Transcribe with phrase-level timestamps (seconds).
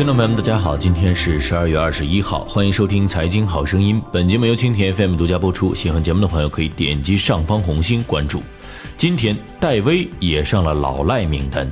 [0.00, 4.00] 听众朋友们，大家好，今天是十二月二十一号，欢迎收听《财经好声音》。
[4.10, 5.74] 本节目由蜻蜓 FM 独家播出。
[5.74, 8.42] 喜欢节目的朋友可以点击上方红心关注。
[8.96, 11.70] 今天戴威也上了老赖名单。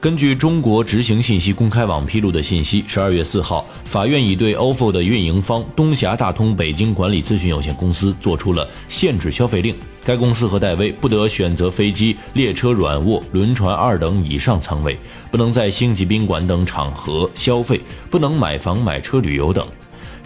[0.00, 9.74] 根据中国执行信息公开网披露的信息，十二月四号，法院已对 ofo 的运营方东峡大通北京管理咨询有限公司作出了限制消费令。
[10.04, 14.98] 该公司和戴威不得选择飞机、列车软卧、轮船二等以上舱位，
[15.30, 19.66] 不能在星级宾馆等场合消费，不能买房、买车、旅游等。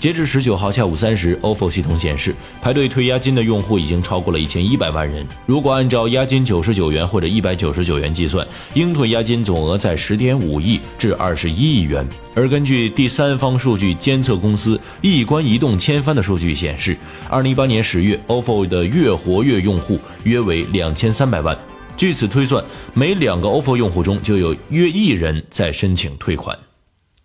[0.03, 5.25] 截至十九号下午三时，ofo 系统显示，排队退押金的用户已经超过了一千一百万人。
[5.47, 12.05] 如果按照押金九十九元或者一百九十九元计算，应退押金总额在十点五亿至二十一亿元。
[12.35, 16.97] 而根据第三方数据监测公司易观移动千帆的数据显示，
[17.31, 21.57] 二零一八年十月，ofo 的月活跃用户约为两千三百万。
[21.97, 22.61] 据此推算，
[22.93, 26.59] 每两个 ofo 用户中就有约一人在申请退款。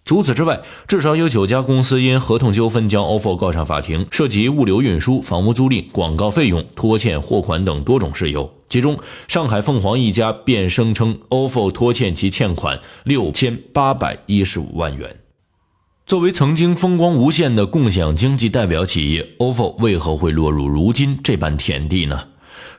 [0.07, 8.49] 除此之外，至少有九家公司因合同纠纷将 ofo 告上法庭，涉及物流运输、房屋租赁、广告费用、拖欠货款等多种事由。
[8.69, 15.13] 其中，上海凤凰一家便声称 ofo 拖欠其欠款六千八百一十五万元。
[16.05, 22.29] 作为曾经风光无限的共享经济代表企业，ofo 为何会落入如今这般田地呢？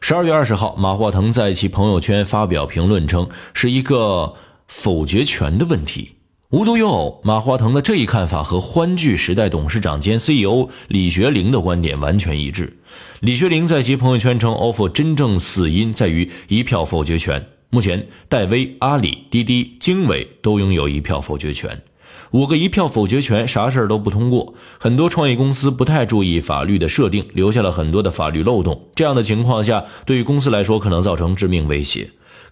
[0.01, 4.33] 十二月二十号，马化腾在其朋友圈发表评论称，是一个
[4.67, 6.13] 否决权的问题。
[6.51, 12.79] 无独有偶，马化腾的这一看法和欢聚时代董事长兼 CEO 李学凌的观点完全一致。
[13.21, 17.45] 李学凌在其朋友圈称，ofo 真正死因在于一票否决权。
[17.69, 21.83] 目前，戴威、阿里、滴滴、经纬都拥有一票否决权。
[22.31, 24.55] 五个一票否决权，啥事儿都不通过。
[24.79, 28.89] 很多创业公司不太注意法律的设定，留下了很多的法律漏洞。
[28.95, 32.09] 这样的情况下，对于公司来说可能造成致命威胁。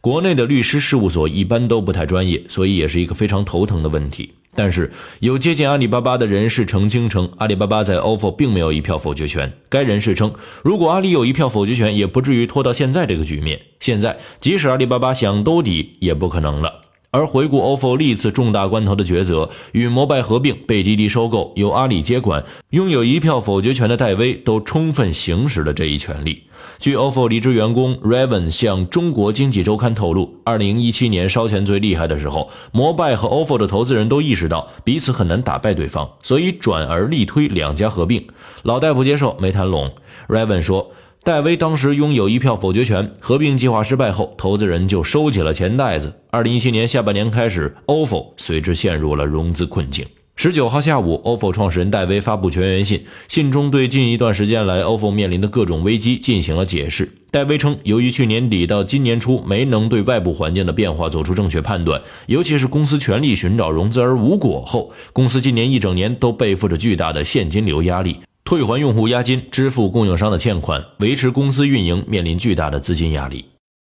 [0.06, 4.34] 国内的律师事务所一般都不太专业，所以也是一个非常头疼的问题。
[4.54, 9.52] 但是有接近阿里巴巴的人士澄清称，阿里巴巴在 ofo 并没有一票否决权。
[9.68, 13.60] 该人士称，如果阿里有一票否决权，也不至于拖到现在这个局面。
[13.80, 16.85] 现在即使阿里巴巴想兜底，也不可能了。
[17.16, 26.42] 而回顾 ofo 历次重大关头的抉择，与摩拜合并、被滴滴收购、由阿里接管、拥有一票否决权的戴威，都充分行使了这一权利。
[26.78, 38.22] 据 ofo 离职员工 Raven 向中国经济周刊透露，二零一七年烧钱最厉害的时候，摩拜和 ofo 的投资人都意识到彼此很难打败对方，所以转而力推两家合并。
[38.62, 39.90] 老戴不接受，没谈拢。
[40.28, 40.92] Raven 说。
[41.26, 46.20] 戴威当时拥有一票否决权，合并计划失败后，投资人就收起了钱袋子。
[46.30, 50.06] 二零一七年下半年开始，ofo 随之陷入了融资困境。
[50.36, 57.12] 十九号下午，ofo 创始人戴威发布全员信，信中对近一段时间来 ofo 面临的各种危机进行了解释。
[57.32, 68.18] 戴威称，由于去年底到今年初没能对外部环境的变化做出正确判断，尤其是公司全力寻找融资而无果后，公司今年一整年都背负着巨大的现金流压力。
[68.46, 73.44] 退还用户押金、支付供应商的欠款、维持公司运营，面临巨大的资金压力。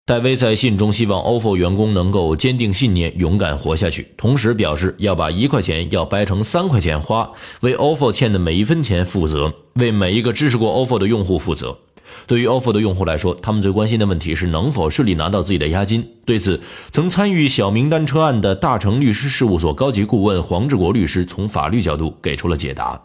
[0.05, 11.77] 戴威在信中希望 ofo 员工能够坚定信念，勇敢活下去，同时表示要把一块钱要掰成三块钱花，为 ofo 欠的每一分钱负责，为每一个支持过 ofo 的用户负责。
[12.25, 16.07] 对于 ofo 的用户来说，他们最关心的问题是能否顺利拿到自己的押金。
[16.25, 22.97] 对此，曾参与小名单车案的大成律师事务所高级顾问黄志国律师从法律角度给出了解答。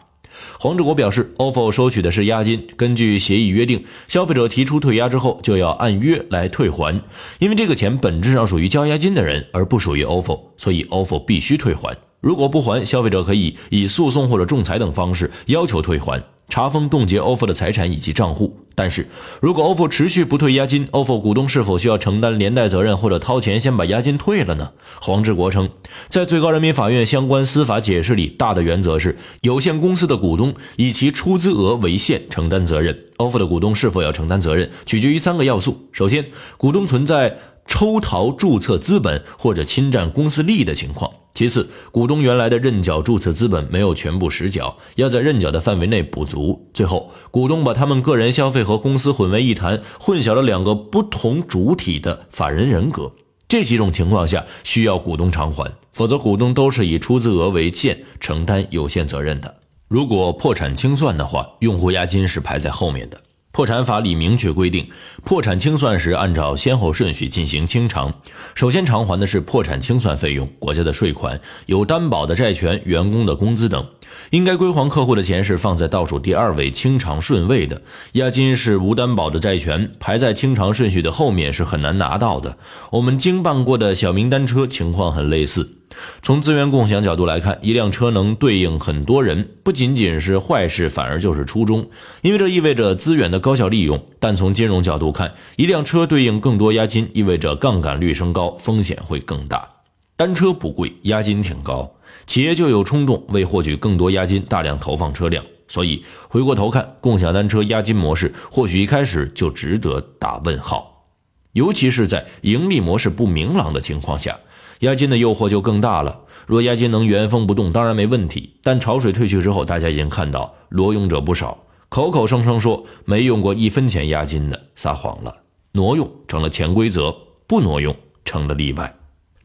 [0.59, 7.01] 黄志国表示，ofo 收取的是押金，根据协议约定，消费者提出退押之后，就要按约来退还。
[7.39, 11.97] 因为这个钱本质上属于交押金的人，而不属于 ofo，所以 ofo 必须退还。
[12.21, 16.23] 如果不还，消费者可以以诉讼或者仲裁等方式要求退还。
[16.49, 19.07] 查封冻结 ofo 的财产以及账户，但是
[19.39, 24.71] 如果 ofo 持续不退押金，ofo 股东是否需要承担连带责任或者掏钱先把押金退了呢？
[25.01, 25.69] 黄志国称，
[26.09, 36.25] 在最高人民法院相关司法解释里，大的原则是有限公司的股东以其出资额为限承担责任，ofo 的股东是否要承担责任，取决于三个要素：首先，
[36.57, 37.37] 股东存在。
[37.65, 41.09] 抽逃注册资本或者侵占公司利益的情况。
[41.33, 46.69] 其次，股东原来的认缴注册资本没有全部实缴，要在认缴的范围内补足。
[46.75, 53.11] 最后，股东把他们个人消费和公司混为一谈，混淆了两个不同主体的法人人格。
[53.47, 59.55] 这几种情况下需要股东偿还，否则股东都是以出资额为限承担有限责任的。
[59.87, 63.19] 如果破产清算的话，用户押金是排在后面的。
[63.53, 64.89] 破产法里明确规定，
[65.23, 68.11] 破产清算时按照先后顺序进行清偿。
[68.55, 73.85] 首先偿还的是破产清算费用、国家的税款、有担保的债权、员工的工资等。
[74.31, 77.79] 应该归还客户的钱是放在倒数第二位清偿顺位的。
[78.13, 82.57] 押金是无担保的债权，排在清偿顺序的后面是很难拿到的。
[82.89, 85.77] 我们经办过的小明单车情况很类似。
[86.21, 91.89] 从资源共享角度来看，一辆车能对应很多人，不仅仅是坏事，反而就是初衷，
[92.21, 94.03] 因为这意味着资源的高效利用。
[94.19, 99.67] 但从金融角度看，一辆车对应更多押金，意味着杠杆率升高，风险会更大。
[100.15, 101.91] 单车不贵，押金挺高，
[102.25, 105.43] 企业就有冲动为获取更多押金，大量投放车辆。
[105.67, 111.05] 所以回过头看，共享单车押金模式或许一开始就值得打问号，
[111.53, 114.37] 尤其是在盈利模式不明朗的情况下。
[114.83, 116.19] 押金的诱惑就更大了。
[116.45, 118.57] 若押金能原封不动，当然没问题。
[118.61, 121.57] 但潮水退去之后，大家已经看到挪用者不少，
[121.87, 125.33] 口口声声说没用过一分钱押金的，撒谎了。
[125.71, 127.15] 挪用成了潜规则，
[127.47, 127.95] 不挪用
[128.25, 128.93] 成了例外。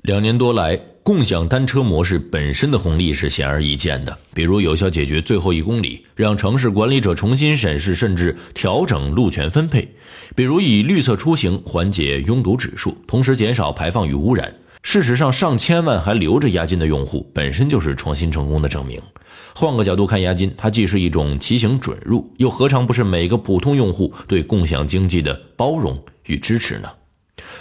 [0.02, 9.82] 两年多来，共享单车模式本身的红利是显而易见的，比如有效解决最后一公里，让城市管理者重新审视甚至调整路权分配；
[10.34, 14.52] 比如以绿色出行缓解拥堵指数，同时减少排放与污染。
[14.82, 19.00] 事实上，上千万还留着押金的用户，本身就是创新成功的证明。
[19.54, 26.88] 换个角度看，押金它既是一种骑行准入，又何尝不是每个普通用户对共享经济的包容与支持呢？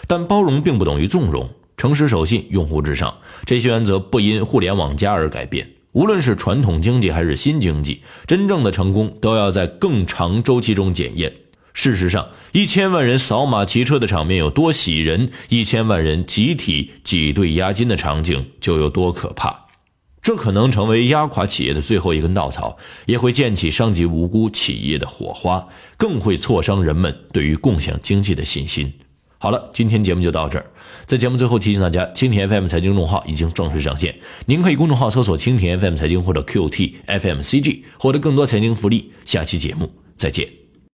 [0.07, 3.13] 但包容并不等于纵容，诚实守信，用户至上，
[3.45, 5.67] 这些原则不因互联网加而改变。
[5.93, 11.33] 无论是传统经济还是新经济，真正的成功都要在更长周期中检验。
[11.79, 19.67] 事实上，一千万人扫码骑车的场面有多喜人，一千万人集体挤兑押金的场景就有多可怕。
[20.23, 28.91] 这可能成为压垮企业的最后一根稻草，也会溅起伤及无辜企业的火花，更会挫伤人们对于共享经济的信心。
[29.37, 30.65] 好了，今天节目就到这儿。
[31.05, 34.15] 在节目最后提醒大家，蜻蜓 FM 财经公众号已经正式上线，
[34.47, 39.11] 您可以公众号搜索“蜻蜓 FM 财经”或者 “QT FM CG” 获得更多财经福利。
[39.25, 40.66] 下期节目再见。